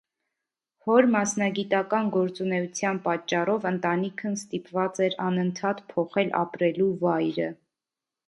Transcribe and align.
Հոր 0.85 1.07
մասնագիտական 1.15 2.07
գործունեության 2.15 3.01
պատճառով 3.03 3.67
ընտանիքն 3.71 4.39
ստիպված 4.39 5.01
էր 5.09 5.17
անընդհատ 5.29 5.83
փոխել 5.93 6.33
ապրելու 6.43 6.91
վայրը։ 7.05 7.51